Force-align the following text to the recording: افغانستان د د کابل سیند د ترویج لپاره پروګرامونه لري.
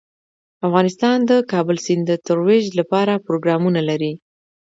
افغانستان 0.67 1.17
د 1.29 1.31
د 1.31 1.33
کابل 1.51 1.77
سیند 1.85 2.03
د 2.07 2.13
ترویج 2.27 2.65
لپاره 2.79 3.23
پروګرامونه 3.27 3.79
لري. 3.89 4.13